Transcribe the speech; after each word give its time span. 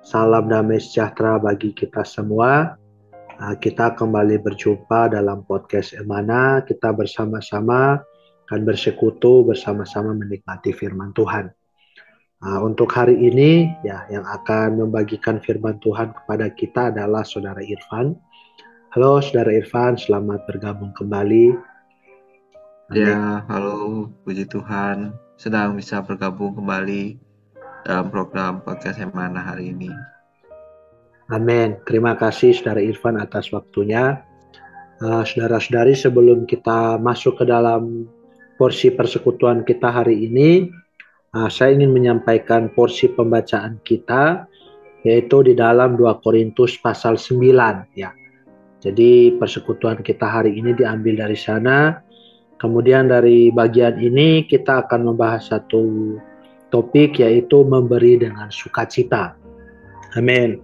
Salam 0.00 0.48
damai 0.48 0.80
sejahtera 0.80 1.36
bagi 1.36 1.76
kita 1.76 2.08
semua. 2.08 2.72
Ah, 3.36 3.52
kita 3.52 3.92
kembali 3.92 4.40
berjumpa 4.40 5.12
dalam 5.12 5.44
podcast 5.44 5.92
Emana. 5.92 6.64
Kita 6.64 6.96
bersama-sama 6.96 8.00
akan 8.48 8.60
bersekutu 8.64 9.44
bersama-sama 9.44 10.16
menikmati 10.16 10.72
firman 10.72 11.12
Tuhan. 11.12 11.52
Ah, 12.40 12.64
untuk 12.64 12.88
hari 12.96 13.12
ini, 13.20 13.68
ya, 13.84 14.08
yang 14.08 14.24
akan 14.24 14.80
membagikan 14.80 15.36
firman 15.36 15.76
Tuhan 15.84 16.16
kepada 16.16 16.48
kita 16.48 16.96
adalah 16.96 17.20
Saudara 17.20 17.60
Irfan. 17.60 18.16
Halo, 18.96 19.20
Saudara 19.20 19.52
Irfan, 19.52 20.00
selamat 20.00 20.48
bergabung 20.48 20.96
kembali. 20.96 21.60
Ya, 22.96 23.44
halo, 23.52 24.08
puji 24.24 24.48
Tuhan, 24.48 25.12
sedang 25.36 25.76
bisa 25.76 26.00
bergabung 26.00 26.56
kembali 26.56 27.29
dalam 27.84 28.12
program 28.12 28.60
podcast 28.64 29.00
Emana 29.00 29.40
hari 29.40 29.72
ini. 29.72 29.90
Amin. 31.30 31.78
Terima 31.86 32.18
kasih 32.18 32.50
Saudara 32.52 32.82
Irfan 32.82 33.14
atas 33.16 33.54
waktunya. 33.54 34.18
Uh, 35.00 35.24
Saudara-saudari 35.24 35.96
sebelum 35.96 36.44
kita 36.44 37.00
masuk 37.00 37.40
ke 37.40 37.44
dalam 37.48 38.04
porsi 38.60 38.92
persekutuan 38.92 39.64
kita 39.64 39.88
hari 39.88 40.28
ini, 40.28 40.68
uh, 41.32 41.48
saya 41.48 41.72
ingin 41.78 41.94
menyampaikan 41.94 42.68
porsi 42.74 43.08
pembacaan 43.08 43.80
kita 43.86 44.44
yaitu 45.00 45.40
di 45.40 45.56
dalam 45.56 45.96
2 45.96 46.20
Korintus 46.20 46.76
pasal 46.76 47.16
9 47.16 47.96
ya. 47.96 48.12
Jadi 48.80 49.36
persekutuan 49.36 50.00
kita 50.04 50.28
hari 50.28 50.56
ini 50.56 50.76
diambil 50.76 51.24
dari 51.24 51.36
sana. 51.36 52.00
Kemudian 52.60 53.08
dari 53.08 53.48
bagian 53.48 53.96
ini 53.96 54.44
kita 54.44 54.84
akan 54.84 55.12
membahas 55.12 55.48
satu 55.48 55.80
topik 56.70 57.18
yaitu 57.18 57.62
memberi 57.66 58.18
dengan 58.18 58.48
sukacita. 58.50 59.34
Amin. 60.18 60.58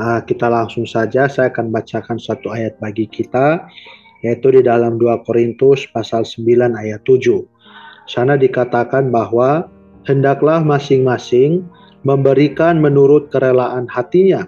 Uh, 0.00 0.22
kita 0.24 0.48
langsung 0.48 0.88
saja 0.88 1.28
saya 1.28 1.52
akan 1.52 1.68
bacakan 1.74 2.16
satu 2.16 2.48
ayat 2.54 2.78
bagi 2.80 3.04
kita 3.04 3.68
yaitu 4.24 4.52
di 4.52 4.62
dalam 4.64 4.96
2 4.96 5.26
Korintus 5.28 5.84
pasal 5.90 6.24
9 6.24 6.76
ayat 6.76 7.02
7. 7.04 7.44
Sana 8.08 8.34
dikatakan 8.36 9.08
bahwa 9.12 9.68
hendaklah 10.04 10.60
masing-masing 10.64 11.64
memberikan 12.04 12.80
menurut 12.80 13.28
kerelaan 13.28 13.88
hatinya. 13.88 14.44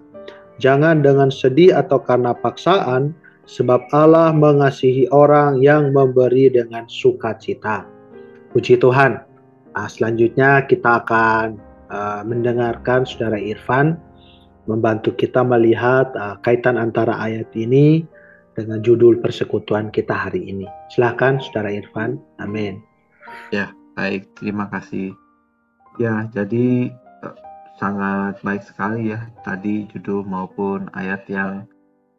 Jangan 0.60 1.00
dengan 1.00 1.32
sedih 1.32 1.74
atau 1.74 1.98
karena 2.00 2.36
paksaan, 2.36 3.16
sebab 3.48 3.82
Allah 3.90 4.30
mengasihi 4.30 5.10
orang 5.10 5.58
yang 5.58 5.90
memberi 5.90 6.52
dengan 6.52 6.86
sukacita. 6.86 7.88
Puji 8.54 8.78
Tuhan. 8.78 9.31
Nah, 9.72 9.88
selanjutnya 9.88 10.68
kita 10.68 11.04
akan 11.04 11.56
uh, 11.88 12.22
mendengarkan 12.28 13.08
Saudara 13.08 13.40
Irfan 13.40 13.96
membantu 14.68 15.16
kita 15.16 15.42
melihat 15.42 16.12
uh, 16.14 16.38
kaitan 16.44 16.78
antara 16.78 17.18
ayat 17.18 17.50
ini 17.56 18.06
dengan 18.52 18.84
judul 18.84 19.18
persekutuan 19.18 19.88
kita 19.88 20.12
hari 20.12 20.44
ini. 20.44 20.68
Silahkan 20.92 21.40
Saudara 21.40 21.72
Irfan. 21.72 22.20
Amin. 22.38 22.84
Ya, 23.48 23.72
baik. 23.96 24.28
Terima 24.36 24.68
kasih. 24.68 25.16
Ya, 25.96 26.28
jadi 26.36 26.92
uh, 27.24 27.36
sangat 27.80 28.40
baik 28.44 28.62
sekali 28.64 29.12
ya 29.12 29.24
tadi 29.44 29.88
judul 29.88 30.24
maupun 30.28 30.92
ayat 30.92 31.24
yang 31.32 31.64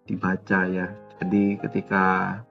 dibaca 0.09 0.65
ya. 0.67 0.89
Jadi 1.21 1.55
ketika 1.61 2.41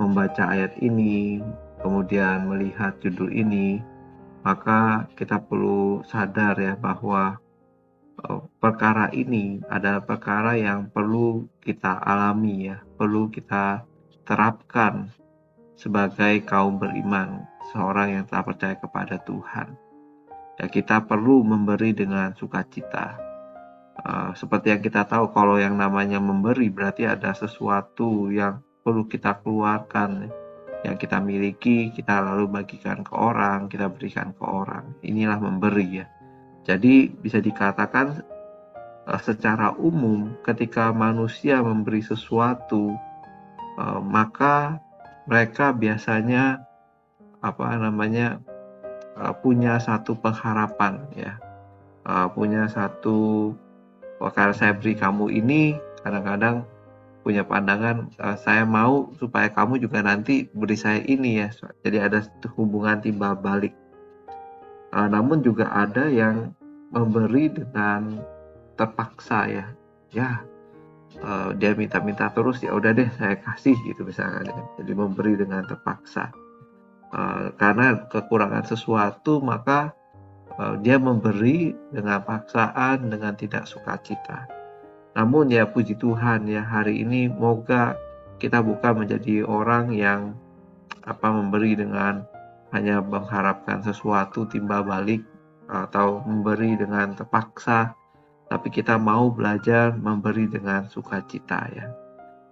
membaca 0.00 0.48
ayat 0.50 0.74
ini, 0.80 1.42
kemudian 1.82 2.48
melihat 2.50 2.96
judul 2.98 3.30
ini, 3.30 3.78
maka 4.42 5.10
kita 5.18 5.42
perlu 5.42 6.02
sadar 6.06 6.54
ya 6.58 6.74
bahwa 6.78 7.38
eh, 8.22 8.40
perkara 8.58 9.10
ini 9.14 9.62
adalah 9.66 10.02
perkara 10.02 10.54
yang 10.54 10.90
perlu 10.90 11.46
kita 11.62 11.98
alami 12.02 12.70
ya, 12.70 12.78
perlu 12.98 13.30
kita 13.30 13.82
terapkan 14.28 15.08
sebagai 15.78 16.42
kaum 16.42 16.76
beriman, 16.76 17.46
seorang 17.70 18.18
yang 18.18 18.24
telah 18.26 18.44
percaya 18.44 18.74
kepada 18.74 19.16
Tuhan. 19.22 19.78
Ya 20.58 20.66
kita 20.66 21.06
perlu 21.06 21.46
memberi 21.46 21.94
dengan 21.94 22.34
sukacita. 22.34 23.14
Uh, 23.98 24.30
seperti 24.34 24.74
yang 24.74 24.82
kita 24.82 25.06
tahu 25.06 25.30
kalau 25.34 25.58
yang 25.58 25.74
namanya 25.74 26.22
memberi 26.22 26.70
berarti 26.70 27.06
ada 27.06 27.34
sesuatu 27.34 28.30
yang 28.30 28.62
perlu 28.82 29.06
kita 29.10 29.38
keluarkan 29.42 30.30
yang 30.86 30.94
kita 30.94 31.18
miliki 31.18 31.90
kita 31.90 32.22
lalu 32.22 32.46
bagikan 32.46 33.02
ke 33.02 33.10
orang, 33.14 33.66
kita 33.66 33.90
berikan 33.90 34.30
ke 34.30 34.44
orang. 34.46 34.94
Inilah 35.02 35.38
memberi 35.42 36.02
ya. 36.02 36.06
Jadi 36.62 37.08
bisa 37.10 37.42
dikatakan 37.42 38.22
uh, 39.08 39.20
secara 39.22 39.74
umum 39.80 40.36
ketika 40.44 40.94
manusia 40.94 41.58
memberi 41.64 42.04
sesuatu 42.04 42.94
uh, 43.80 44.00
maka 44.04 44.78
mereka 45.26 45.74
biasanya 45.74 46.62
apa 47.42 47.74
namanya 47.74 48.38
uh, 49.18 49.34
punya 49.34 49.80
satu 49.82 50.14
pengharapan 50.18 51.02
ya. 51.16 51.34
Punya 52.08 52.64
satu 52.72 53.52
karena 54.32 54.56
saya 54.56 54.72
beri 54.72 54.96
kamu 54.96 55.28
ini 55.28 55.76
kadang-kadang 56.00 56.64
punya 57.22 57.44
pandangan 57.44 58.08
uh, 58.22 58.38
saya 58.38 58.62
mau 58.64 59.10
supaya 59.18 59.50
kamu 59.50 59.82
juga 59.82 60.00
nanti 60.00 60.48
beri 60.54 60.76
saya 60.78 61.02
ini 61.04 61.42
ya. 61.44 61.48
Jadi 61.84 61.98
ada 61.98 62.24
hubungan 62.54 63.02
timbal 63.02 63.36
balik. 63.38 63.74
Uh, 64.94 65.08
namun 65.10 65.44
juga 65.44 65.68
ada 65.68 66.08
yang 66.08 66.56
memberi 66.94 67.52
dengan 67.52 68.22
terpaksa 68.80 69.44
ya. 69.50 69.66
Ya 70.08 70.40
uh, 71.20 71.52
dia 71.52 71.76
minta-minta 71.76 72.32
terus 72.32 72.64
ya 72.64 72.72
udah 72.72 72.96
deh 72.96 73.08
saya 73.20 73.36
kasih 73.44 73.76
gitu 73.84 74.06
misalnya. 74.06 74.54
Jadi 74.80 74.92
memberi 74.94 75.36
dengan 75.36 75.66
terpaksa. 75.68 76.32
Uh, 77.08 77.52
karena 77.56 78.04
kekurangan 78.12 78.68
sesuatu 78.68 79.40
maka 79.40 79.92
uh, 80.60 80.76
dia 80.80 81.00
memberi 81.00 81.72
dengan 81.88 82.20
paksaan 82.20 83.08
dengan 83.08 83.32
tidak 83.32 83.64
sukacita 83.64 84.57
namun 85.16 85.52
ya 85.52 85.68
puji 85.68 85.96
Tuhan 85.96 86.48
ya 86.48 86.64
hari 86.64 87.04
ini 87.04 87.30
moga 87.30 87.96
kita 88.38 88.62
bukan 88.62 89.04
menjadi 89.06 89.42
orang 89.46 89.90
yang 89.94 90.34
apa 91.04 91.28
memberi 91.32 91.74
dengan 91.74 92.22
hanya 92.70 93.00
mengharapkan 93.00 93.80
sesuatu 93.80 94.44
timbal 94.44 94.84
balik 94.84 95.24
atau 95.68 96.20
memberi 96.24 96.76
dengan 96.76 97.16
terpaksa 97.16 97.96
tapi 98.48 98.72
kita 98.72 98.96
mau 98.96 99.28
belajar 99.28 99.92
memberi 99.92 100.48
dengan 100.48 100.88
sukacita 100.88 101.68
ya. 101.68 101.86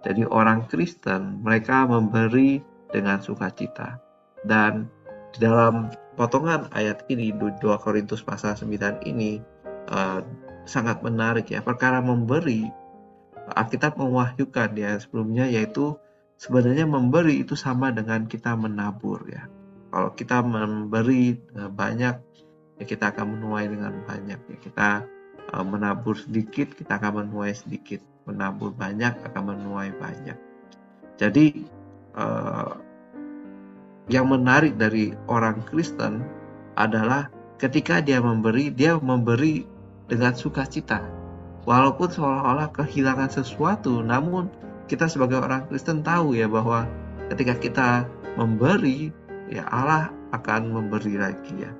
Jadi 0.05 0.23
orang 0.29 0.69
Kristen 0.69 1.41
mereka 1.41 1.89
memberi 1.89 2.61
dengan 2.93 3.17
sukacita. 3.17 3.97
Dan 4.45 4.85
di 5.33 5.41
dalam 5.41 5.89
potongan 6.13 6.69
ayat 6.77 7.03
ini 7.09 7.33
2 7.33 7.57
Korintus 7.81 8.21
pasal 8.21 8.53
9 8.53 9.03
ini 9.09 9.41
uh, 9.89 10.21
sangat 10.67 11.01
menarik 11.01 11.49
ya. 11.49 11.63
Perkara 11.63 12.03
memberi, 12.03 12.67
Alkitab 13.55 13.95
mewahyukan 13.95 14.75
ya 14.75 14.99
sebelumnya 14.99 15.47
yaitu 15.47 15.95
sebenarnya 16.37 16.85
memberi 16.85 17.41
itu 17.41 17.55
sama 17.55 17.89
dengan 17.89 18.27
kita 18.27 18.53
menabur 18.53 19.23
ya. 19.25 19.47
Kalau 19.89 20.11
kita 20.13 20.43
memberi 20.43 21.39
eh, 21.39 21.71
banyak, 21.71 22.15
ya 22.77 22.85
kita 22.85 23.15
akan 23.15 23.39
menuai 23.39 23.65
dengan 23.71 24.03
banyak. 24.05 24.39
Ya. 24.39 24.57
Kita 24.61 24.89
uh, 25.53 25.65
menabur 25.65 26.17
sedikit, 26.17 26.75
kita 26.77 27.01
akan 27.01 27.25
menuai 27.25 27.53
sedikit. 27.55 28.03
Menabur 28.27 28.75
banyak, 28.75 29.23
akan 29.23 29.43
menuai 29.55 29.95
banyak. 29.95 30.37
Jadi 31.17 31.65
uh, 32.13 32.77
yang 34.11 34.29
menarik 34.29 34.77
dari 34.77 35.15
orang 35.25 35.63
Kristen 35.65 36.21
adalah 36.77 37.31
ketika 37.57 38.03
dia 38.03 38.21
memberi, 38.21 38.69
dia 38.69 38.99
memberi 38.99 39.65
dengan 40.07 40.33
sukacita. 40.35 41.03
Walaupun 41.67 42.07
seolah-olah 42.07 42.71
kehilangan 42.71 43.27
sesuatu, 43.27 43.99
namun 43.99 44.47
kita 44.87 45.11
sebagai 45.11 45.43
orang 45.43 45.67
Kristen 45.67 45.99
tahu 45.99 46.35
ya 46.35 46.47
bahwa 46.47 46.87
ketika 47.27 47.53
kita 47.59 47.87
memberi, 48.39 49.11
ya 49.51 49.67
Allah 49.67 50.07
akan 50.31 50.71
memberi 50.71 51.19
lagi 51.19 51.53
ya. 51.59 51.71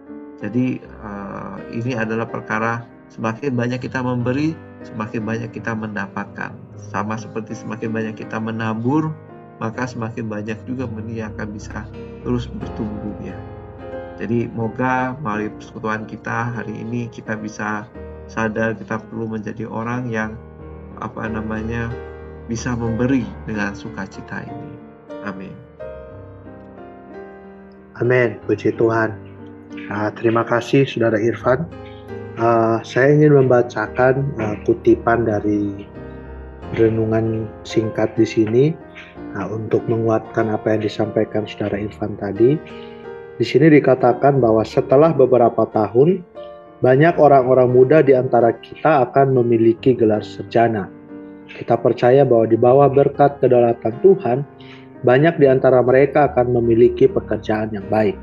Jadi 0.44 0.84
uh, 1.02 1.58
ini 1.72 1.96
adalah 1.96 2.28
perkara 2.28 2.84
Semakin 3.08 3.56
banyak 3.56 3.80
kita 3.88 4.04
memberi, 4.04 4.52
semakin 4.84 5.24
banyak 5.24 5.50
kita 5.56 5.72
mendapatkan. 5.72 6.52
Sama 6.92 7.16
seperti 7.16 7.56
semakin 7.56 7.96
banyak 7.96 8.16
kita 8.20 8.36
menabur, 8.40 9.16
maka 9.64 9.88
semakin 9.88 10.28
banyak 10.28 10.60
juga 10.68 10.86
yang 11.08 11.32
akan 11.36 11.56
bisa 11.56 11.88
terus 12.28 12.52
bertumbuh 12.52 13.16
ya. 13.24 13.36
Jadi 14.20 14.50
moga 14.52 15.16
melalui 15.24 15.54
persekutuan 15.56 16.04
kita 16.10 16.52
hari 16.58 16.74
ini 16.84 17.08
kita 17.08 17.38
bisa 17.38 17.88
sadar 18.28 18.76
kita 18.76 19.00
perlu 19.00 19.32
menjadi 19.36 19.68
orang 19.68 20.12
yang 20.12 20.36
apa 21.04 21.28
namanya 21.28 21.92
bisa 22.48 22.76
memberi 22.76 23.28
dengan 23.44 23.76
sukacita 23.76 24.44
ini. 24.44 24.72
Amin. 25.28 25.56
Amin. 28.00 28.40
Puji 28.46 28.76
Tuhan. 28.78 29.16
Uh, 29.88 30.10
terima 30.16 30.44
kasih 30.44 30.88
Saudara 30.88 31.18
Irfan. 31.20 31.68
Uh, 32.38 32.78
saya 32.86 33.18
ingin 33.18 33.34
membacakan 33.34 34.22
uh, 34.38 34.56
kutipan 34.64 35.26
dari 35.26 35.88
renungan 36.78 37.50
singkat 37.66 38.14
di 38.14 38.28
sini 38.28 38.66
Nah, 39.38 39.46
untuk 39.54 39.86
menguatkan 39.86 40.50
apa 40.50 40.74
yang 40.74 40.82
disampaikan 40.82 41.46
Saudara 41.46 41.78
Irfan 41.78 42.18
tadi, 42.18 42.58
di 43.38 43.46
sini 43.46 43.70
dikatakan 43.70 44.42
bahwa 44.42 44.66
setelah 44.66 45.14
beberapa 45.14 45.68
tahun, 45.70 46.26
banyak 46.78 47.18
orang-orang 47.18 47.70
muda 47.74 48.06
di 48.06 48.14
antara 48.14 48.54
kita 48.54 49.10
akan 49.10 49.34
memiliki 49.34 49.98
gelar 49.98 50.22
sarjana. 50.22 50.86
Kita 51.50 51.80
percaya 51.80 52.22
bahwa 52.22 52.46
di 52.46 52.58
bawah 52.60 52.92
berkat 52.92 53.42
kedaulatan 53.42 53.96
Tuhan, 54.06 54.38
banyak 55.02 55.42
di 55.42 55.48
antara 55.50 55.82
mereka 55.82 56.30
akan 56.30 56.54
memiliki 56.62 57.10
pekerjaan 57.10 57.74
yang 57.74 57.88
baik. 57.90 58.14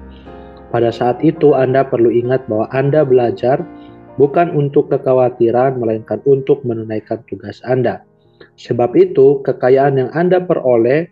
Pada 0.71 0.91
saat 0.91 1.23
itu, 1.23 1.55
Anda 1.55 1.87
perlu 1.87 2.11
ingat 2.11 2.47
bahwa 2.51 2.67
Anda 2.75 3.03
belajar 3.07 3.63
bukan 4.19 4.55
untuk 4.55 4.91
kekhawatiran, 4.91 5.79
melainkan 5.79 6.19
untuk 6.27 6.63
menunaikan 6.67 7.23
tugas 7.31 7.63
Anda. 7.67 8.03
Sebab 8.59 8.95
itu, 8.99 9.43
kekayaan 9.43 9.99
yang 9.99 10.11
Anda 10.15 10.43
peroleh 10.43 11.11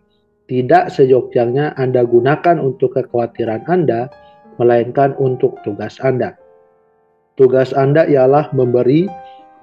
tidak 0.50 0.90
sejogjanya 0.94 1.78
Anda 1.78 2.02
gunakan 2.06 2.58
untuk 2.58 2.98
kekhawatiran 2.98 3.66
Anda, 3.70 4.10
melainkan 4.58 5.14
untuk 5.18 5.58
tugas 5.62 5.98
Anda. 6.02 6.41
Tugas 7.36 7.72
Anda 7.72 8.04
ialah 8.04 8.52
memberi, 8.52 9.08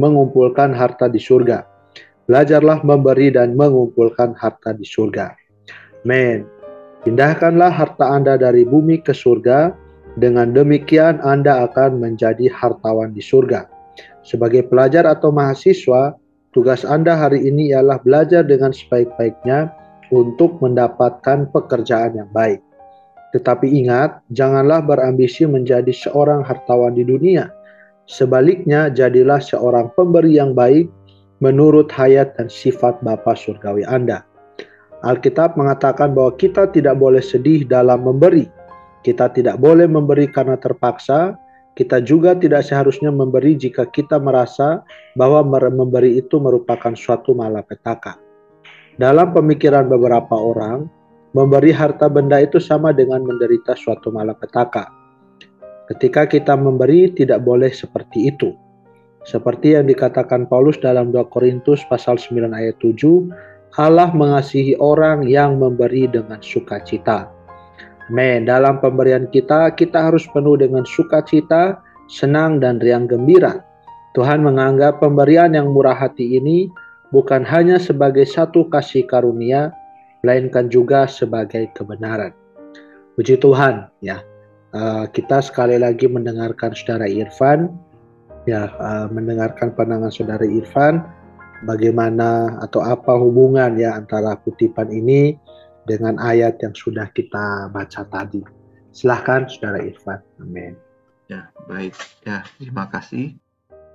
mengumpulkan 0.01 0.73
harta 0.73 1.05
di 1.05 1.21
surga. 1.21 1.61
Belajarlah 2.25 2.81
memberi 2.81 3.29
dan 3.29 3.53
mengumpulkan 3.53 4.33
harta 4.37 4.73
di 4.73 4.85
surga. 4.85 5.33
Men, 6.05 6.49
pindahkanlah 7.05 7.69
harta 7.69 8.05
Anda 8.09 8.37
dari 8.41 8.65
bumi 8.65 9.01
ke 9.05 9.13
surga. 9.13 9.73
Dengan 10.17 10.51
demikian 10.51 11.21
Anda 11.21 11.69
akan 11.69 12.01
menjadi 12.01 12.49
hartawan 12.49 13.13
di 13.13 13.21
surga. 13.21 13.69
Sebagai 14.25 14.65
pelajar 14.67 15.05
atau 15.05 15.29
mahasiswa, 15.29 16.17
Tugas 16.49 16.81
Anda 16.81 17.13
hari 17.13 17.45
ini 17.45 17.69
ialah 17.69 18.01
belajar 18.01 18.41
dengan 18.41 18.73
sebaik-baiknya 18.73 19.69
untuk 20.09 20.57
mendapatkan 20.65 21.45
pekerjaan 21.53 22.17
yang 22.17 22.29
baik. 22.33 22.57
Tetapi 23.37 23.69
ingat, 23.69 24.25
janganlah 24.33 24.81
berambisi 24.81 25.45
menjadi 25.45 25.93
seorang 25.93 26.41
hartawan 26.41 26.97
di 26.97 27.05
dunia. 27.05 27.53
Sebaliknya, 28.09 28.89
jadilah 28.89 29.37
seorang 29.37 29.93
pemberi 29.93 30.41
yang 30.41 30.57
baik 30.57 30.89
menurut 31.45 31.93
hayat 31.93 32.33
dan 32.41 32.49
sifat 32.49 32.97
Bapa 33.05 33.37
Surgawi 33.37 33.85
Anda. 33.85 34.25
Alkitab 35.05 35.55
mengatakan 35.55 36.17
bahwa 36.17 36.33
kita 36.35 36.73
tidak 36.73 36.97
boleh 36.97 37.21
sedih 37.21 37.63
dalam 37.69 38.03
memberi. 38.03 38.49
Kita 39.05 39.31
tidak 39.31 39.61
boleh 39.61 39.85
memberi 39.87 40.27
karena 40.27 40.59
terpaksa, 40.59 41.37
kita 41.79 42.03
juga 42.03 42.35
tidak 42.35 42.67
seharusnya 42.67 43.07
memberi 43.07 43.55
jika 43.55 43.87
kita 43.87 44.19
merasa 44.19 44.83
bahwa 45.15 45.45
memberi 45.71 46.19
itu 46.19 46.35
merupakan 46.35 46.91
suatu 46.97 47.31
malapetaka. 47.31 48.19
Dalam 48.99 49.31
pemikiran 49.31 49.87
beberapa 49.87 50.35
orang, 50.35 50.91
memberi 51.31 51.71
harta 51.71 52.11
benda 52.11 52.43
itu 52.43 52.59
sama 52.59 52.91
dengan 52.91 53.23
menderita 53.23 53.79
suatu 53.79 54.11
malapetaka. 54.11 54.98
Ketika 55.89 56.29
kita 56.29 56.53
memberi 56.53 57.09
tidak 57.09 57.41
boleh 57.41 57.73
seperti 57.73 58.29
itu. 58.29 58.53
Seperti 59.25 59.73
yang 59.73 59.89
dikatakan 59.89 60.45
Paulus 60.45 60.77
dalam 60.77 61.09
2 61.09 61.33
Korintus 61.33 61.81
pasal 61.89 62.21
9 62.21 62.53
ayat 62.53 62.77
7, 62.77 63.01
Allah 63.77 64.13
mengasihi 64.13 64.77
orang 64.77 65.25
yang 65.25 65.57
memberi 65.57 66.05
dengan 66.05 66.41
sukacita. 66.45 67.29
Men, 68.09 68.45
dalam 68.45 68.81
pemberian 68.81 69.29
kita, 69.29 69.73
kita 69.77 70.09
harus 70.09 70.25
penuh 70.29 70.57
dengan 70.57 70.81
sukacita, 70.85 71.77
senang, 72.09 72.57
dan 72.61 72.81
riang 72.81 73.05
gembira. 73.05 73.61
Tuhan 74.17 74.41
menganggap 74.41 74.97
pemberian 74.97 75.53
yang 75.53 75.69
murah 75.69 75.93
hati 75.93 76.37
ini 76.41 76.69
bukan 77.13 77.45
hanya 77.45 77.77
sebagai 77.77 78.25
satu 78.25 78.65
kasih 78.69 79.05
karunia, 79.05 79.69
melainkan 80.25 80.69
juga 80.69 81.05
sebagai 81.05 81.69
kebenaran. 81.77 82.33
Puji 83.13 83.37
Tuhan, 83.37 83.89
ya. 84.01 84.25
Uh, 84.69 85.09
kita 85.09 85.41
sekali 85.41 85.81
lagi 85.81 86.05
mendengarkan 86.05 86.77
saudara 86.77 87.09
Irfan, 87.09 87.73
ya, 88.45 88.69
uh, 88.77 89.09
mendengarkan 89.09 89.73
pandangan 89.73 90.13
saudara 90.13 90.45
Irfan, 90.45 91.01
bagaimana 91.65 92.61
atau 92.61 92.85
apa 92.85 93.17
hubungan 93.17 93.75
ya 93.75 93.97
antara 93.97 94.37
kutipan 94.39 94.93
ini 94.93 95.35
dengan 95.89 96.21
ayat 96.21 96.61
yang 96.61 96.77
sudah 96.77 97.09
kita 97.11 97.73
baca 97.73 98.05
tadi. 98.05 98.45
Silahkan 98.93 99.49
Saudara 99.49 99.81
Irfan. 99.81 100.21
Amin. 100.37 100.77
Ya, 101.29 101.49
baik. 101.69 101.97
Ya, 102.25 102.45
terima 102.57 102.89
kasih. 102.89 103.37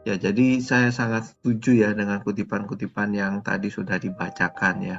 Ya, 0.05 0.19
jadi 0.21 0.61
saya 0.61 0.93
sangat 0.93 1.33
setuju 1.33 1.87
ya 1.87 1.91
dengan 1.97 2.21
kutipan-kutipan 2.21 3.15
yang 3.17 3.41
tadi 3.41 3.71
sudah 3.71 3.97
dibacakan 3.97 4.75
ya. 4.85 4.99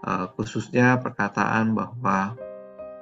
Uh, 0.00 0.32
khususnya 0.32 0.96
perkataan 0.96 1.76
bahwa 1.76 2.32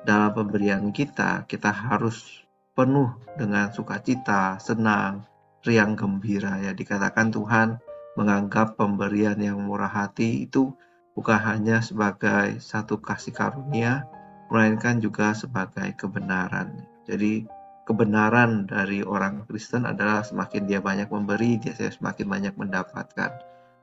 dalam 0.07 0.35
pemberian 0.35 0.95
kita, 0.95 1.47
kita 1.49 1.71
harus 1.73 2.45
penuh 2.79 3.11
dengan 3.35 3.75
sukacita, 3.75 4.61
senang, 4.63 5.27
riang 5.67 5.99
gembira 5.99 6.59
ya. 6.63 6.71
Dikatakan 6.71 7.35
Tuhan 7.35 7.83
menganggap 8.15 8.79
pemberian 8.79 9.39
yang 9.39 9.59
murah 9.63 9.91
hati 9.91 10.47
itu 10.47 10.75
bukan 11.19 11.39
hanya 11.43 11.83
sebagai 11.83 12.63
satu 12.63 13.03
kasih 13.03 13.35
karunia, 13.35 14.07
melainkan 14.51 15.03
juga 15.03 15.35
sebagai 15.35 15.91
kebenaran. 15.99 16.87
Jadi 17.07 17.47
kebenaran 17.89 18.69
dari 18.69 19.03
orang 19.03 19.43
Kristen 19.49 19.89
adalah 19.89 20.23
semakin 20.23 20.69
dia 20.71 20.79
banyak 20.79 21.11
memberi, 21.11 21.59
dia 21.59 21.75
semakin 21.75 22.27
banyak 22.29 22.55
mendapatkan. 22.55 23.33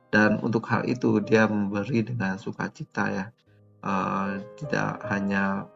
Dan 0.08 0.38
untuk 0.40 0.64
hal 0.70 0.86
itu 0.86 1.18
dia 1.20 1.50
memberi 1.50 2.00
dengan 2.06 2.38
sukacita 2.38 3.04
ya, 3.10 3.26
uh, 3.82 4.38
tidak 4.56 5.02
hanya 5.10 5.66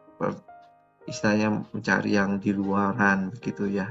istilahnya 1.09 1.65
mencari 1.73 2.13
yang 2.13 2.37
di 2.37 2.53
luaran 2.53 3.33
begitu 3.33 3.65
ya. 3.67 3.89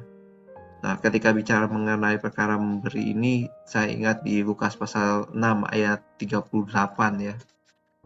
Nah, 0.80 0.96
ketika 0.96 1.36
bicara 1.36 1.68
mengenai 1.68 2.16
perkara 2.16 2.56
memberi 2.56 3.12
ini, 3.12 3.44
saya 3.68 3.92
ingat 3.92 4.24
di 4.24 4.40
Lukas 4.40 4.80
pasal 4.80 5.28
6 5.28 5.36
ayat 5.68 6.00
38 6.16 7.20
ya. 7.20 7.34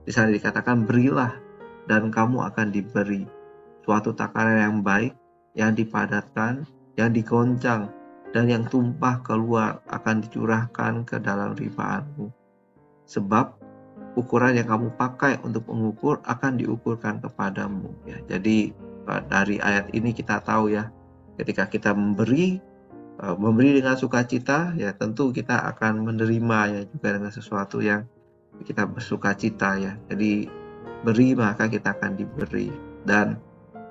Di 0.03 0.11
sana 0.11 0.35
dikatakan 0.35 0.83
berilah 0.83 1.33
dan 1.87 2.11
kamu 2.11 2.43
akan 2.51 2.75
diberi 2.75 3.25
suatu 3.87 4.17
takaran 4.17 4.59
yang 4.59 4.77
baik, 4.83 5.15
yang 5.55 5.77
dipadatkan, 5.77 6.67
yang 6.99 7.15
digoncang, 7.15 7.93
dan 8.35 8.51
yang 8.51 8.67
tumpah 8.67 9.23
keluar 9.23 9.79
akan 9.87 10.25
dicurahkan 10.27 11.07
ke 11.07 11.23
dalam 11.23 11.55
ribaanmu. 11.55 12.27
Sebab 13.07 13.64
ukuran 14.15 14.55
yang 14.59 14.71
kamu 14.71 14.95
pakai 14.95 15.43
untuk 15.43 15.67
mengukur 15.71 16.23
akan 16.25 16.59
diukurkan 16.59 17.19
kepadamu. 17.23 17.91
Ya, 18.07 18.19
jadi 18.31 18.71
dari 19.29 19.61
ayat 19.61 19.91
ini 19.93 20.15
kita 20.15 20.41
tahu 20.43 20.73
ya, 20.73 20.89
ketika 21.37 21.67
kita 21.67 21.93
memberi, 21.93 22.63
e, 23.19 23.25
memberi 23.37 23.83
dengan 23.83 23.99
sukacita, 23.99 24.73
ya 24.79 24.95
tentu 24.95 25.35
kita 25.35 25.67
akan 25.75 26.07
menerima 26.07 26.59
ya 26.71 26.81
juga 26.89 27.09
dengan 27.19 27.33
sesuatu 27.35 27.83
yang 27.83 28.07
kita 28.63 28.87
bersuka 28.87 29.35
cita 29.35 29.77
ya. 29.83 29.93
Jadi 30.07 30.47
beri 31.05 31.37
maka 31.37 31.69
kita 31.69 31.93
akan 31.99 32.17
diberi 32.17 32.73
dan 33.05 33.37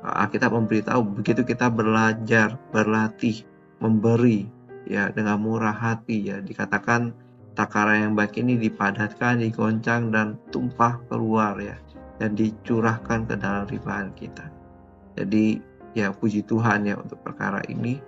uh, 0.01 0.27
kita 0.27 0.49
memberitahu 0.49 1.21
begitu 1.21 1.45
kita 1.45 1.69
belajar, 1.69 2.57
berlatih, 2.73 3.45
memberi 3.79 4.49
ya 4.89 5.13
dengan 5.13 5.39
murah 5.39 5.71
hati 5.71 6.33
ya 6.33 6.43
dikatakan 6.43 7.15
takaran 7.53 8.09
yang 8.09 8.13
baik 8.13 8.37
ini 8.37 8.57
dipadatkan, 8.57 9.41
digoncang 9.41 10.09
dan 10.09 10.37
tumpah 10.49 10.99
keluar 11.09 11.57
ya 11.61 11.77
dan 12.17 12.33
dicurahkan 12.37 13.25
ke 13.29 13.35
dalam 13.37 13.65
ribaan 13.69 14.13
kita. 14.13 14.49
Jadi 15.17 15.61
ya 15.93 16.09
puji 16.13 16.45
Tuhan 16.45 16.89
ya 16.89 16.97
untuk 16.97 17.21
perkara 17.21 17.61
ini. 17.69 18.01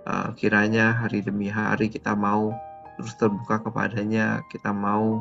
Uh, 0.00 0.32
kiranya 0.32 0.96
hari 0.96 1.20
demi 1.20 1.52
hari 1.52 1.92
kita 1.92 2.16
mau 2.16 2.56
terus 2.96 3.12
terbuka 3.20 3.60
kepadanya, 3.60 4.40
kita 4.48 4.72
mau 4.72 5.20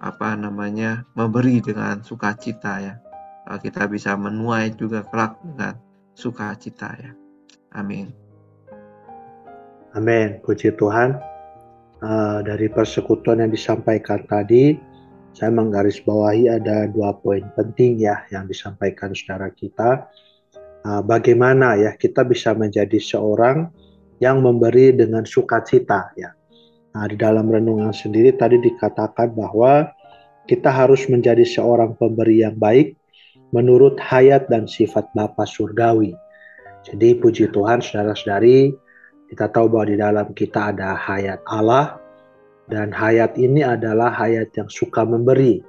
apa 0.00 0.36
namanya 0.36 1.04
memberi 1.16 1.60
dengan 1.60 2.00
sukacita 2.04 2.80
ya 2.80 2.94
kita 3.60 3.88
bisa 3.88 4.16
menuai 4.16 4.72
juga 4.76 5.04
kelak 5.08 5.36
dengan 5.40 5.80
sukacita 6.12 6.92
ya 7.00 7.12
amin 7.72 8.12
Amin. 9.94 10.42
Puji 10.42 10.74
Tuhan. 10.74 11.22
Uh, 12.02 12.42
dari 12.42 12.66
persekutuan 12.72 13.44
yang 13.44 13.52
disampaikan 13.54 14.22
tadi, 14.26 14.74
saya 15.34 15.50
menggarisbawahi 15.50 16.46
ada 16.50 16.86
dua 16.90 17.14
poin 17.18 17.42
penting 17.58 17.98
ya 17.98 18.22
yang 18.30 18.46
disampaikan 18.46 19.14
saudara 19.14 19.50
kita. 19.50 20.06
Uh, 20.84 21.00
bagaimana 21.00 21.78
ya 21.80 21.96
kita 21.96 22.22
bisa 22.26 22.52
menjadi 22.52 23.00
seorang 23.00 23.70
yang 24.22 24.42
memberi 24.44 24.94
dengan 24.94 25.26
sukacita 25.26 26.12
ya. 26.14 26.30
Nah, 26.94 27.10
di 27.10 27.18
dalam 27.18 27.50
renungan 27.50 27.90
sendiri 27.90 28.30
tadi 28.38 28.62
dikatakan 28.62 29.34
bahwa 29.34 29.90
kita 30.46 30.70
harus 30.70 31.10
menjadi 31.10 31.42
seorang 31.42 31.98
pemberi 31.98 32.46
yang 32.46 32.54
baik 32.54 32.94
menurut 33.50 33.98
hayat 33.98 34.46
dan 34.46 34.70
sifat 34.70 35.10
Bapa 35.16 35.42
surgawi. 35.42 36.14
Jadi 36.84 37.16
puji 37.18 37.50
Tuhan 37.50 37.80
saudara-saudari, 37.80 38.76
kita 39.32 39.48
tahu 39.50 39.72
bahwa 39.72 39.86
di 39.88 39.96
dalam 39.96 40.28
kita 40.36 40.74
ada 40.74 40.94
hayat 40.94 41.40
Allah 41.48 41.96
dan 42.68 42.92
hayat 42.92 43.36
ini 43.36 43.64
adalah 43.64 44.12
hayat 44.12 44.52
yang 44.56 44.68
suka 44.68 45.04
memberi. 45.04 45.60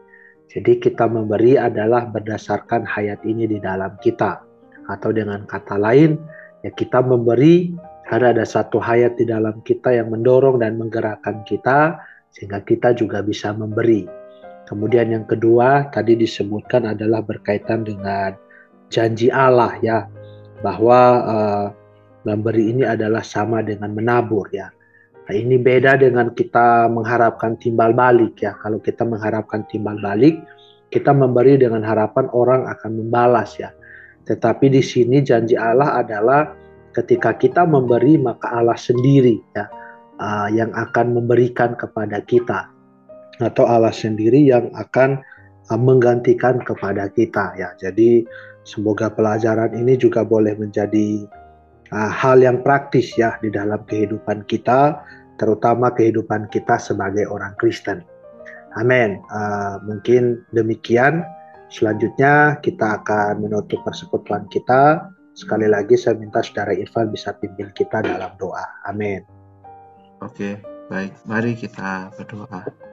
Jadi 0.51 0.79
kita 0.79 1.09
memberi 1.09 1.59
adalah 1.59 2.07
berdasarkan 2.07 2.87
hayat 2.87 3.19
ini 3.27 3.49
di 3.49 3.59
dalam 3.59 3.95
kita. 3.99 4.39
Atau 4.85 5.11
dengan 5.11 5.43
kata 5.49 5.75
lain, 5.81 6.15
ya 6.61 6.71
kita 6.71 7.01
memberi 7.01 7.73
karena 8.05 8.37
ada 8.37 8.45
satu 8.45 8.77
hayat 8.77 9.17
di 9.17 9.25
dalam 9.25 9.59
kita 9.65 9.89
yang 9.91 10.13
mendorong 10.13 10.61
dan 10.61 10.77
menggerakkan 10.77 11.41
kita 11.43 11.97
sehingga 12.29 12.61
kita 12.61 12.93
juga 12.93 13.25
bisa 13.25 13.51
memberi. 13.51 14.05
Kemudian 14.69 15.13
yang 15.13 15.25
kedua 15.25 15.89
tadi 15.89 16.13
disebutkan 16.13 16.89
adalah 16.89 17.25
berkaitan 17.25 17.85
dengan 17.85 18.37
janji 18.93 19.33
Allah 19.33 19.73
ya 19.81 20.05
bahwa 20.61 20.99
uh, 21.25 21.65
memberi 22.25 22.73
ini 22.73 22.83
adalah 22.83 23.21
sama 23.21 23.61
dengan 23.61 23.93
menabur 23.93 24.49
ya. 24.51 24.73
Nah, 25.25 25.33
ini 25.33 25.57
beda 25.57 25.97
dengan 25.97 26.33
kita 26.33 26.85
mengharapkan 26.89 27.57
timbal 27.57 27.93
balik 27.97 28.41
ya. 28.41 28.53
Kalau 28.61 28.77
kita 28.77 29.05
mengharapkan 29.05 29.65
timbal 29.69 29.97
balik, 29.97 30.37
kita 30.93 31.09
memberi 31.13 31.57
dengan 31.57 31.81
harapan 31.81 32.29
orang 32.33 32.69
akan 32.69 32.91
membalas 33.05 33.57
ya. 33.57 33.73
Tetapi 34.25 34.73
di 34.73 34.81
sini 34.81 35.21
janji 35.21 35.57
Allah 35.57 36.01
adalah 36.01 36.53
ketika 36.93 37.33
kita 37.37 37.65
memberi 37.65 38.17
maka 38.17 38.53
Allah 38.53 38.77
sendiri 38.77 39.37
ya 39.53 39.65
uh, 40.17 40.47
yang 40.49 40.71
akan 40.73 41.19
memberikan 41.19 41.75
kepada 41.75 42.23
kita 42.23 42.71
atau 43.43 43.67
Allah 43.67 43.91
sendiri 43.91 44.47
yang 44.47 44.71
akan 44.73 45.19
uh, 45.69 45.79
menggantikan 45.79 46.61
kepada 46.61 47.09
kita 47.11 47.53
ya. 47.57 47.73
Jadi 47.77 48.25
semoga 48.65 49.09
pelajaran 49.13 49.73
ini 49.77 49.97
juga 49.99 50.25
boleh 50.25 50.57
menjadi 50.57 51.27
uh, 51.91 52.11
hal 52.11 52.41
yang 52.41 52.63
praktis 52.65 53.13
ya 53.19 53.37
di 53.41 53.51
dalam 53.53 53.81
kehidupan 53.85 54.47
kita, 54.47 55.01
terutama 55.37 55.91
kehidupan 55.91 56.47
kita 56.49 56.79
sebagai 56.79 57.27
orang 57.27 57.53
Kristen. 57.59 58.01
Amin. 58.79 59.19
Uh, 59.31 59.79
mungkin 59.83 60.43
demikian. 60.55 61.23
Selanjutnya 61.71 62.61
kita 62.61 63.01
akan 63.01 63.41
menutup 63.41 63.81
persekutuan 63.83 64.45
kita. 64.53 65.09
Sekali 65.35 65.67
lagi 65.67 65.99
saya 65.99 66.15
minta 66.15 66.39
saudara 66.39 66.71
Irfan 66.71 67.11
bisa 67.11 67.35
pimpin 67.35 67.67
kita 67.75 67.99
dalam 67.99 68.31
doa. 68.39 68.63
Amin. 68.87 69.19
Oke, 70.23 70.61
baik. 70.87 71.11
Mari 71.27 71.59
kita 71.59 72.13
berdoa. 72.15 72.84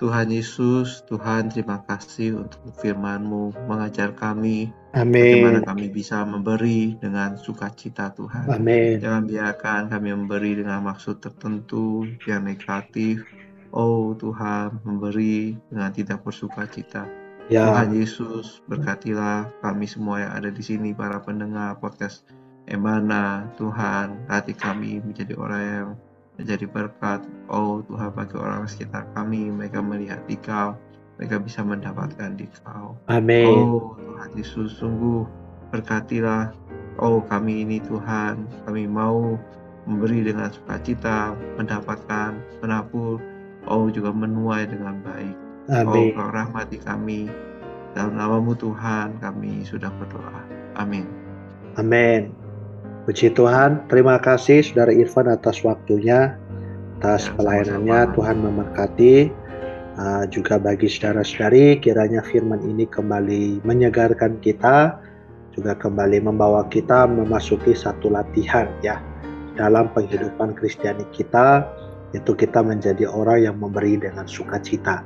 Tuhan 0.00 0.32
Yesus, 0.32 1.04
Tuhan 1.04 1.52
terima 1.52 1.84
kasih 1.84 2.40
untuk 2.40 2.72
firman-Mu 2.80 3.52
mengajar 3.68 4.16
kami 4.16 4.72
Amin. 4.96 5.44
bagaimana 5.44 5.60
kami 5.60 5.92
bisa 5.92 6.24
memberi 6.24 6.96
dengan 6.96 7.36
sukacita 7.36 8.08
Tuhan. 8.16 8.48
Amin. 8.48 8.96
Jangan 8.96 9.28
biarkan 9.28 9.92
kami 9.92 10.16
memberi 10.16 10.56
dengan 10.56 10.88
maksud 10.88 11.20
tertentu 11.20 12.08
yang 12.24 12.48
negatif. 12.48 13.28
Oh 13.76 14.16
Tuhan, 14.16 14.80
memberi 14.88 15.60
dengan 15.68 15.92
tidak 15.92 16.24
bersukacita. 16.24 17.04
Ya. 17.52 17.68
Tuhan 17.68 17.92
Yesus, 17.92 18.64
berkatilah 18.72 19.52
kami 19.60 19.84
semua 19.84 20.24
yang 20.24 20.32
ada 20.32 20.48
di 20.48 20.64
sini, 20.64 20.96
para 20.96 21.20
pendengar 21.20 21.76
podcast 21.76 22.24
Emana. 22.64 23.52
Tuhan, 23.60 24.24
hati 24.32 24.56
kami 24.56 25.04
menjadi 25.04 25.36
orang 25.36 25.62
yang 25.62 25.88
menjadi 26.40 26.64
berkat. 26.64 27.20
Oh 27.52 27.84
Tuhan 27.84 28.16
bagi 28.16 28.36
orang 28.40 28.64
sekitar 28.64 29.04
kami, 29.12 29.52
mereka 29.52 29.84
melihat 29.84 30.24
di 30.24 30.40
kau, 30.40 30.72
mereka 31.20 31.36
bisa 31.36 31.60
mendapatkan 31.60 32.32
di 32.40 32.48
kau. 32.64 32.96
Amin. 33.12 33.44
Oh 33.44 33.94
Tuhan 34.00 34.30
Yesus, 34.40 34.80
sungguh 34.80 35.28
berkatilah. 35.68 36.56
Oh 36.96 37.20
kami 37.28 37.68
ini 37.68 37.84
Tuhan, 37.84 38.48
kami 38.64 38.88
mau 38.88 39.36
memberi 39.84 40.24
dengan 40.24 40.48
sukacita, 40.48 41.36
mendapatkan, 41.60 42.36
menabur, 42.64 43.20
oh 43.68 43.86
juga 43.92 44.10
menuai 44.10 44.64
dengan 44.64 45.00
baik. 45.04 45.36
Amin. 45.70 46.16
Oh 46.16 46.24
kau 46.24 46.28
rahmati 46.32 46.80
kami. 46.80 47.28
Dalam 47.92 48.16
namamu 48.16 48.54
Tuhan 48.54 49.18
kami 49.18 49.66
sudah 49.66 49.90
berdoa. 49.98 50.40
Amin. 50.78 51.04
Amin. 51.74 52.39
Puji 53.10 53.34
Tuhan, 53.34 53.90
terima 53.90 54.22
kasih 54.22 54.62
Saudara 54.62 54.94
Irfan 54.94 55.26
atas 55.26 55.66
waktunya, 55.66 56.38
atas 57.02 57.26
Ya, 57.26 57.34
pelayanannya. 57.34 58.14
Tuhan 58.14 58.38
memberkati. 58.38 59.34
Uh, 59.98 60.22
juga 60.30 60.62
bagi 60.62 60.86
saudara-saudari, 60.86 61.82
kiranya 61.82 62.22
firman 62.22 62.62
ini 62.62 62.86
kembali 62.86 63.66
menyegarkan 63.66 64.38
kita, 64.38 65.02
juga 65.50 65.74
kembali 65.74 66.22
membawa 66.22 66.70
kita 66.70 67.10
memasuki 67.10 67.74
satu 67.74 68.14
latihan 68.14 68.70
ya 68.78 69.02
dalam 69.58 69.90
penghidupan 69.90 70.54
Kristiani 70.54 71.02
kita, 71.10 71.66
yaitu 72.14 72.30
kita 72.38 72.62
menjadi 72.62 73.10
orang 73.10 73.42
yang 73.42 73.58
memberi 73.58 73.98
dengan 73.98 74.30
sukacita. 74.30 75.02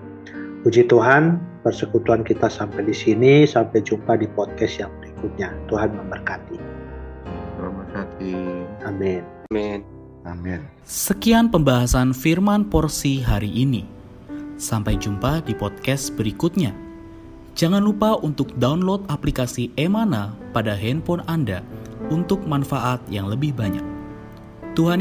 Puji 0.61 0.93
Tuhan, 0.93 1.41
persekutuan 1.65 2.21
kita 2.21 2.53
sampai 2.53 2.85
di 2.85 2.93
sini. 2.93 3.49
Sampai 3.49 3.81
jumpa 3.81 4.21
di 4.21 4.29
podcast 4.29 4.77
yang 4.77 4.93
berikutnya. 5.01 5.57
Tuhan 5.73 5.97
memberkati. 5.97 6.85
Amin. 7.95 8.67
Amin. 8.83 9.81
Amin. 10.27 10.61
Sekian 10.83 11.49
pembahasan 11.49 12.11
firman 12.11 12.67
porsi 12.67 13.23
hari 13.23 13.49
ini. 13.49 13.87
Sampai 14.59 14.99
jumpa 14.99 15.43
di 15.47 15.55
podcast 15.55 16.15
berikutnya. 16.19 16.75
Jangan 17.55 17.87
lupa 17.87 18.19
untuk 18.19 18.51
download 18.59 19.07
aplikasi 19.07 19.71
Emana 19.79 20.35
pada 20.51 20.75
handphone 20.75 21.23
Anda 21.31 21.63
untuk 22.11 22.43
manfaat 22.45 22.99
yang 23.07 23.31
lebih 23.31 23.55
banyak. 23.55 23.85
Tuhan 24.75 24.99